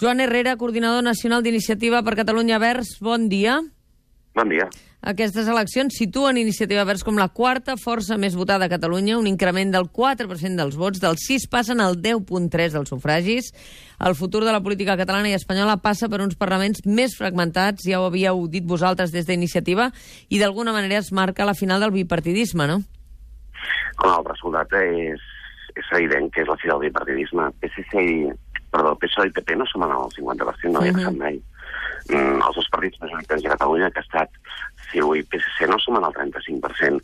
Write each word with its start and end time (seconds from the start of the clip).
Joan 0.00 0.20
Herrera, 0.20 0.56
coordinador 0.56 1.02
nacional 1.04 1.42
d'Iniciativa 1.44 1.98
per 2.00 2.14
Catalunya 2.16 2.56
Verds, 2.56 2.94
bon 3.04 3.28
dia. 3.28 3.58
Bon 4.32 4.48
dia. 4.48 4.70
Aquestes 5.04 5.44
eleccions 5.44 5.92
situen 5.92 6.38
Iniciativa 6.40 6.86
Verds 6.88 7.04
com 7.04 7.18
la 7.20 7.26
quarta 7.28 7.74
força 7.76 8.16
més 8.16 8.32
votada 8.32 8.64
a 8.64 8.72
Catalunya, 8.72 9.18
un 9.20 9.28
increment 9.28 9.74
del 9.74 9.90
4% 9.92 10.56
dels 10.56 10.78
vots, 10.80 11.02
del 11.04 11.20
6 11.20 11.44
passen 11.52 11.84
al 11.84 12.00
10.3 12.00 12.78
dels 12.78 12.88
sufragis. 12.88 13.52
El 14.00 14.16
futur 14.16 14.40
de 14.46 14.56
la 14.56 14.64
política 14.64 14.96
catalana 14.96 15.28
i 15.28 15.36
espanyola 15.36 15.76
passa 15.84 16.08
per 16.08 16.24
uns 16.24 16.32
parlaments 16.32 16.80
més 16.88 17.18
fragmentats, 17.20 17.84
ja 17.84 18.00
ho 18.00 18.08
havíeu 18.08 18.46
dit 18.48 18.64
vosaltres 18.64 19.12
des 19.12 19.28
d'Iniciativa, 19.28 19.90
i 20.32 20.40
d'alguna 20.40 20.72
manera 20.72 21.04
es 21.04 21.12
marca 21.12 21.44
la 21.44 21.52
final 21.52 21.84
del 21.84 21.92
bipartidisme, 21.92 22.64
no? 22.72 22.80
Home, 24.00 24.16
el 24.16 24.30
resultat 24.32 24.72
és, 24.80 25.32
és 25.76 25.96
evident 26.00 26.32
que 26.32 26.40
és 26.40 26.48
la 26.48 26.56
fi 26.56 26.72
del 26.72 26.86
bipartidisme. 26.88 27.52
PSC 27.60 28.00
i, 28.00 28.30
perdó, 28.70 28.96
PSOE 28.98 29.28
i 29.30 29.34
PP 29.36 29.56
no 29.56 29.66
sumen 29.66 29.90
el 29.90 30.10
50%, 30.16 30.72
no 30.72 30.80
havia 30.80 30.92
Mhm. 30.92 31.00
passat 31.02 31.16
mai. 31.18 31.40
Mm, 32.10 32.40
els 32.42 32.56
dos 32.56 32.68
partits 32.72 33.00
majoritaris 33.00 33.44
de 33.44 33.50
Catalunya, 33.50 33.90
que 33.90 34.00
ha 34.00 34.02
estat 34.02 34.30
CiU 34.90 35.14
i 35.14 35.22
PSC, 35.22 35.66
no 35.68 35.78
sumen 35.78 36.04
el 36.04 36.12
35%. 36.12 37.02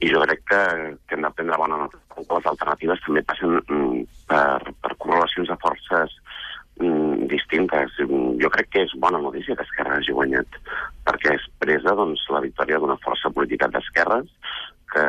I 0.00 0.10
jo 0.12 0.20
crec 0.20 0.42
que, 0.44 0.62
que 1.06 1.14
hem 1.14 1.22
de 1.22 1.30
prendre 1.30 1.56
bona 1.56 1.78
nota. 1.84 1.98
Les 2.18 2.46
alternatives 2.46 3.00
també 3.06 3.22
passen 3.22 3.60
mm, 3.68 4.02
per, 4.28 4.74
per 4.82 4.96
correlacions 4.98 5.48
de 5.48 5.56
forces 5.62 6.16
mm, 6.80 7.28
distintes. 7.30 7.96
Jo 8.42 8.50
crec 8.50 8.68
que 8.74 8.82
és 8.82 8.92
bona 8.98 9.18
notícia 9.22 9.56
que 9.56 9.62
Esquerra 9.62 9.96
hagi 9.96 10.12
guanyat, 10.12 10.60
perquè 11.06 11.36
expressa 11.36 11.94
doncs, 11.96 12.26
la 12.28 12.40
victòria 12.44 12.78
d'una 12.82 12.98
força 13.04 13.30
política 13.30 13.68
d'esquerres 13.68 14.28
que, 14.92 15.04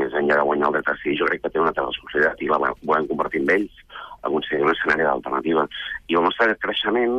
més 0.00 0.14
enllà 0.16 0.38
de 0.38 0.46
guanyar 0.48 0.70
el 0.70 0.76
dret 0.78 0.90
a 0.90 0.94
decidir, 0.96 1.18
jo 1.20 1.30
crec 1.30 1.42
que 1.44 1.52
té 1.52 1.62
una 1.62 1.72
altra 1.72 1.86
responsabilitat 1.88 2.42
i 2.42 2.50
la 2.52 2.60
volem 2.60 3.08
compartir 3.10 3.42
amb 3.42 3.54
ells 3.56 3.82
aconseguir 4.26 4.64
un 4.66 4.72
escenari 4.72 5.06
d'alternativa. 5.06 5.66
I 6.10 6.18
el 6.18 6.26
nostre 6.26 6.56
creixement 6.62 7.16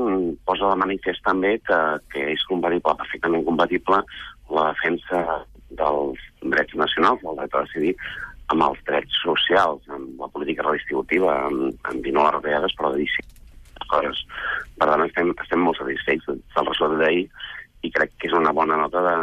posa 0.48 0.72
de 0.72 0.80
manifest 0.84 1.24
també 1.26 1.58
que, 1.68 1.82
que 2.14 2.26
és 2.34 2.46
compatible, 2.50 2.96
perfectament 3.02 3.46
compatible, 3.48 4.02
la 4.58 4.70
defensa 4.72 5.24
dels 5.80 6.24
drets 6.42 6.76
nacionals, 6.80 7.22
del 7.24 7.40
dret 7.42 7.56
a 7.56 7.66
decidir, 7.66 7.96
amb 8.54 8.64
els 8.64 8.80
drets 8.88 9.20
socials, 9.24 9.84
amb 9.92 10.22
la 10.22 10.30
política 10.32 10.66
redistributiva, 10.68 11.34
amb, 11.50 11.90
amb 11.92 12.08
a 12.08 12.16
les 12.18 12.34
retallades, 12.38 12.76
però 12.80 12.94
de 12.94 13.04
dir 13.04 13.10
a 13.82 13.90
coses. 13.92 14.24
Per 14.80 14.88
tant, 14.88 15.04
estem, 15.08 15.34
estem 15.44 15.64
molt 15.64 15.80
satisfets 15.82 16.28
del 16.30 16.70
resultat 16.72 17.00
d'ahir 17.04 17.28
i 17.86 17.92
crec 17.94 18.16
que 18.18 18.30
és 18.30 18.34
una 18.34 18.54
bona 18.56 18.78
nota 18.80 19.04
de... 19.06 19.16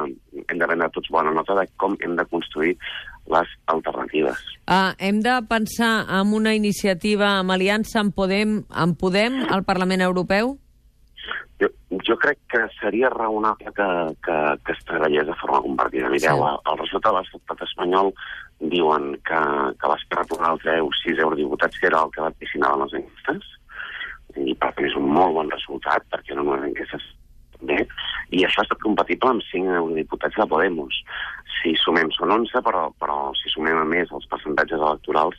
Hem 0.45 0.61
de 0.61 0.69
prendre 0.69 0.91
tots 0.95 1.11
bona 1.11 1.33
nota 1.35 1.57
de 1.59 1.65
com 1.81 1.97
hem 2.05 2.15
de 2.19 2.27
construir 2.31 2.77
les 3.35 3.55
alternatives. 3.73 4.41
Uh, 4.65 4.93
hem 4.99 5.21
de 5.25 5.35
pensar 5.51 6.07
en 6.21 6.33
una 6.37 6.55
iniciativa 6.57 7.35
amb 7.41 7.53
aliança 7.55 8.01
amb 8.01 8.15
Podem, 8.17 8.63
amb 8.71 8.97
Podem 9.01 9.43
al 9.53 9.65
Parlament 9.69 10.05
Europeu? 10.07 10.55
Jo, 11.63 11.69
jo 12.07 12.17
crec 12.19 12.39
que 12.51 12.63
seria 12.81 13.11
raonable 13.13 13.71
que, 13.77 13.89
que, 14.27 14.39
que 14.67 14.73
es 14.75 14.81
treballés 14.89 15.27
de 15.29 15.37
forma 15.41 15.61
compartida. 15.63 16.09
Mireu, 16.11 16.41
Sí. 16.41 16.49
el, 16.49 16.59
el 16.73 16.79
resultat 16.81 17.13
de 17.13 17.21
l'estat 17.21 17.63
espanyol 17.69 18.11
diuen 18.73 19.13
que, 19.29 19.41
que 19.81 19.91
l'Esquerra 19.93 20.25
Plural 20.31 20.59
treu 20.65 20.89
6 21.03 21.21
eurodiputats, 21.27 21.79
que 21.79 21.87
era 21.91 22.03
el 22.03 22.11
que 22.15 22.25
vaticinaven 22.25 22.83
les 22.87 22.97
enquestes, 23.01 23.47
i 24.41 24.55
per 24.59 24.73
tant 24.75 24.89
és 24.89 24.97
un 24.99 25.07
molt 25.15 25.37
bon 25.37 25.53
resultat, 25.55 26.03
perquè 26.11 26.35
no 26.35 26.43
unes 26.49 26.67
enquestes 26.73 27.05
bé, 27.65 27.79
i 28.35 28.43
això 28.45 28.61
ha 28.61 28.67
estat 28.67 28.83
compatible 28.83 29.31
amb 29.31 29.45
5 29.53 29.79
eurodiputats 29.79 30.37
de 30.41 30.47
Podemos. 30.51 30.99
Si 31.65 31.73
sumem 31.81 32.11
són 32.13 32.31
11, 32.31 32.61
però, 32.61 32.91
però 33.01 33.33
si 33.41 33.49
sumem 33.49 33.79
a 33.81 33.85
més 33.89 34.11
els 34.13 34.27
percentatges 34.29 34.77
electorals 34.85 35.39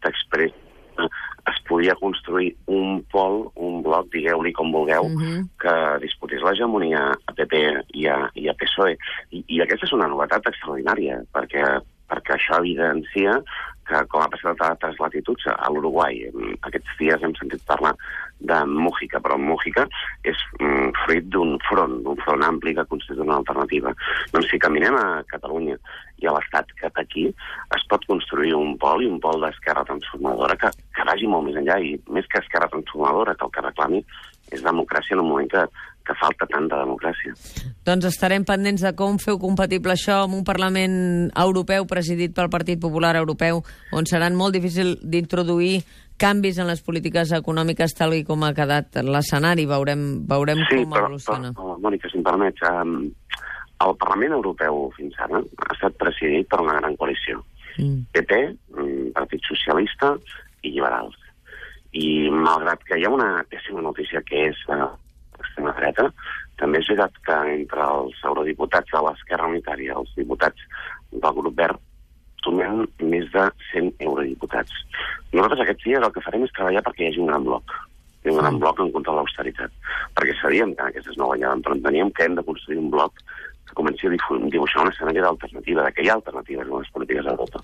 d'Express, 0.00 0.54
eh, 0.96 1.08
es 1.52 1.58
podia 1.68 1.94
construir 2.00 2.54
un 2.66 3.02
pol, 3.12 3.50
un 3.60 3.82
bloc, 3.84 4.08
digueu-li 4.10 4.52
com 4.56 4.72
vulgueu, 4.72 5.04
Mhm. 5.12 5.44
que 5.60 5.74
disputés 6.00 6.40
l'hegemonia 6.40 7.12
a 7.12 7.32
PP 7.36 7.84
i 7.94 8.06
a, 8.08 8.30
i 8.34 8.48
a 8.48 8.54
PSOE. 8.54 8.96
I, 9.30 9.44
I 9.46 9.60
aquesta 9.60 9.84
és 9.86 9.92
una 9.92 10.08
novetat 10.08 10.48
extraordinària, 10.48 11.20
perquè, 11.34 11.62
perquè 12.08 12.34
això 12.34 12.58
evidencia 12.58 13.42
que, 13.88 14.02
com 14.12 14.22
ha 14.22 14.30
passat 14.32 14.60
a 14.60 14.70
altres 14.74 15.00
latituds, 15.02 15.48
a 15.52 15.70
l'Uruguai, 15.72 16.24
aquests 16.68 16.96
dies 17.00 17.22
hem 17.22 17.34
sentit 17.38 17.62
parlar 17.68 17.94
de 18.38 18.58
Mújica, 18.68 19.20
però 19.22 19.38
Mújica 19.40 19.86
és 20.28 20.40
mm, 20.60 20.90
fruit 21.04 21.28
d'un 21.32 21.56
front, 21.68 22.00
d'un 22.04 22.18
front 22.24 22.44
ampli 22.44 22.74
que 22.76 22.84
constitueix 22.90 23.24
una 23.24 23.38
alternativa. 23.40 23.94
Doncs 24.34 24.50
si 24.52 24.60
caminem 24.62 24.98
a 24.98 25.06
Catalunya 25.30 25.78
i 26.22 26.28
a 26.28 26.34
l'Estat 26.36 26.70
cap 26.80 27.00
aquí, 27.02 27.26
es 27.76 27.84
pot 27.90 28.04
construir 28.08 28.54
un 28.56 28.76
pol 28.80 29.04
i 29.04 29.10
un 29.10 29.18
pol 29.20 29.42
d'esquerra 29.42 29.84
transformadora 29.88 30.56
que, 30.60 30.70
que 30.96 31.08
vagi 31.08 31.28
molt 31.28 31.48
més 31.48 31.58
enllà 31.60 31.80
i 31.82 31.96
més 32.12 32.28
que 32.32 32.40
esquerra 32.42 32.70
transformadora, 32.72 33.36
que 33.36 33.46
el 33.46 33.52
que 33.52 33.66
reclami 33.66 34.02
és 34.54 34.62
democràcia 34.62 35.16
en 35.16 35.24
un 35.24 35.30
moment 35.32 35.50
que, 35.50 35.64
que 36.06 36.14
falta 36.20 36.46
tanta 36.50 36.78
democràcia. 36.78 37.34
Doncs 37.86 38.08
estarem 38.08 38.46
pendents 38.46 38.84
de 38.86 38.92
com 38.98 39.18
feu 39.22 39.40
compatible 39.42 39.94
això 39.96 40.22
amb 40.24 40.38
un 40.38 40.46
Parlament 40.46 40.96
europeu 41.34 41.86
presidit 41.90 42.34
pel 42.36 42.50
Partit 42.52 42.80
Popular 42.82 43.16
Europeu, 43.18 43.62
on 43.92 44.08
seran 44.08 44.38
molt 44.38 44.54
difícil 44.56 44.96
d'introduir 45.02 45.80
canvis 46.16 46.58
en 46.58 46.70
les 46.70 46.80
polítiques 46.80 47.32
econòmiques 47.36 47.92
tal 47.96 48.14
i 48.16 48.22
com 48.24 48.44
ha 48.46 48.54
quedat 48.56 49.02
l'escenari. 49.04 49.66
Veurem, 49.68 50.06
veurem 50.28 50.62
com 50.64 50.94
però, 50.94 51.04
evoluciona. 51.04 51.52
però, 51.56 51.76
Mònica, 51.82 52.08
si 52.08 52.16
em 52.20 52.24
permets, 52.24 52.64
um, 52.70 52.94
el 53.84 53.94
Parlament 54.00 54.34
Europeu 54.38 54.88
fins 54.96 55.16
ara 55.20 55.42
ha 55.42 55.74
estat 55.74 55.96
presidit 56.00 56.48
per 56.48 56.62
una 56.64 56.78
gran 56.80 56.96
coalició. 56.96 57.42
Mm. 57.76 58.06
PP, 58.14 58.38
mm, 58.72 59.12
Partit 59.16 59.44
Socialista 59.44 60.14
i 60.62 60.72
Liberals. 60.72 61.16
I 61.92 62.28
malgrat 62.32 62.82
que 62.88 62.98
hi 62.98 63.04
ha 63.04 63.12
una 63.12 63.44
pèssima 63.50 63.82
notícia 63.84 64.22
que 64.24 64.48
és 64.50 64.62
eh, 64.68 64.86
l'extrema 65.36 65.74
dreta, 65.76 66.08
també 66.60 66.80
és 66.80 66.88
veritat 66.88 67.18
que 67.26 67.36
entre 67.52 67.84
els 67.84 68.22
eurodiputats 68.24 68.92
de 68.92 69.02
l'esquerra 69.04 69.48
unitària, 69.52 69.96
els 70.00 70.12
diputats 70.16 70.62
del 71.12 71.36
grup 71.40 71.56
verd, 71.56 71.82
sumem 72.44 72.86
més 73.02 73.28
de 73.34 73.44
100 73.72 73.92
eurodiputats. 74.06 74.72
Nosaltres 75.32 75.64
aquests 75.64 75.84
dies 75.84 76.04
el 76.04 76.14
que 76.14 76.22
farem 76.24 76.46
és 76.46 76.54
treballar 76.56 76.84
perquè 76.86 77.04
hi 77.04 77.10
hagi 77.10 77.22
un 77.24 77.32
gran 77.32 77.44
bloc, 77.44 77.74
un 78.26 78.38
gran 78.40 78.58
bloc 78.62 78.80
en 78.82 78.92
contra 78.94 79.12
de 79.12 79.20
l'austeritat, 79.20 79.74
perquè 80.16 80.36
sabíem 80.40 80.74
que 80.78 80.88
aquestes 80.88 81.18
no 81.20 81.28
guanyaven, 81.30 81.64
però 81.64 81.76
enteníem 81.76 82.12
que 82.14 82.26
hem 82.26 82.38
de 82.38 82.46
construir 82.46 82.80
un 82.82 82.90
bloc 82.94 83.20
comenci 83.76 84.08
a 84.08 84.14
dibuixar 84.14 84.84
un 84.84 84.92
escenari 84.92 85.22
d'alternativa, 85.24 85.84
de 85.84 85.92
que 85.92 86.06
hi 86.06 86.10
ha 86.10 86.16
alternatives 86.18 86.66
en 86.66 86.78
les 86.80 86.94
polítiques 86.94 87.28
d'Europa. 87.28 87.62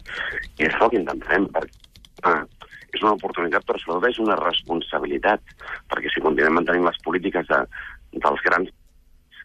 I 0.59 0.69
és 0.69 0.77
el 0.78 0.93
que 0.93 1.00
intentarem, 1.00 1.49
perquè 1.55 1.91
ah, 2.28 2.45
és 2.93 3.00
una 3.00 3.17
oportunitat, 3.17 3.65
però 3.67 3.81
sobretot 3.81 4.12
és 4.12 4.21
una 4.23 4.37
responsabilitat, 4.41 5.56
perquè 5.91 6.12
si 6.12 6.23
continuem 6.25 6.59
mantenint 6.61 6.87
les 6.89 7.00
polítiques 7.06 7.49
de, 7.49 7.61
dels 8.19 8.47
grans 8.47 8.73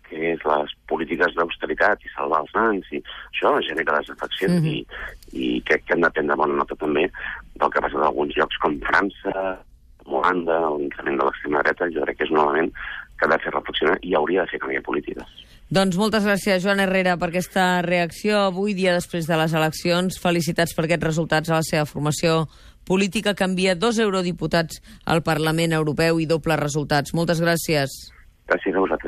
que 0.08 0.20
és 0.34 0.44
les 0.48 0.74
polítiques 0.88 1.34
d'austeritat 1.36 2.04
i 2.06 2.12
salvar 2.14 2.44
els 2.46 2.54
nans, 2.56 2.92
i 2.96 3.02
això 3.32 3.58
genera 3.68 4.00
desafecció 4.00 4.48
Mhm. 4.50 4.68
i, 4.72 4.86
i 5.34 5.62
crec 5.68 5.84
que 5.84 5.96
hem 5.96 6.06
de 6.06 6.12
prendre 6.12 6.38
bona 6.40 6.56
nota 6.56 6.76
també 6.76 7.10
del 7.56 7.70
que 7.70 7.80
ha 7.80 7.86
passat 7.88 8.02
a 8.02 8.08
alguns 8.08 8.36
llocs 8.38 8.58
com 8.64 8.80
França, 8.88 9.58
Holanda, 10.08 10.60
l'increment 10.78 11.20
de 11.20 11.26
l'extrema 11.28 11.64
dreta, 11.64 11.92
jo 11.92 12.06
crec 12.06 12.18
que 12.18 12.24
és 12.24 12.32
un 12.32 12.40
element 12.40 12.72
que 13.18 13.26
ha 13.26 13.32
de 13.34 13.40
fer 13.44 13.52
reflexionar 13.52 13.98
i 14.02 14.16
hauria 14.16 14.46
de 14.46 14.52
fer 14.54 14.60
canviar 14.64 14.84
polítiques. 14.84 15.28
Doncs 15.68 15.98
moltes 16.00 16.24
gràcies, 16.24 16.62
Joan 16.64 16.80
Herrera, 16.80 17.18
per 17.20 17.28
aquesta 17.28 17.82
reacció 17.84 18.38
avui, 18.46 18.72
dia 18.72 18.94
després 18.96 19.26
de 19.28 19.36
les 19.36 19.52
eleccions. 19.52 20.16
Felicitats 20.24 20.72
per 20.72 20.86
aquests 20.86 21.04
resultats 21.04 21.52
a 21.52 21.58
la 21.58 21.66
seva 21.68 21.84
formació 21.84 22.46
política, 22.88 23.34
que 23.36 23.44
envia 23.44 23.76
dos 23.76 24.00
eurodiputats 24.00 24.80
al 25.04 25.26
Parlament 25.28 25.76
Europeu 25.76 26.22
i 26.24 26.26
doble 26.26 26.56
resultats. 26.56 27.12
Moltes 27.12 27.44
gràcies. 27.44 27.98
Gràcies 28.48 28.80
a 28.80 28.80
vosaltres. 28.80 29.04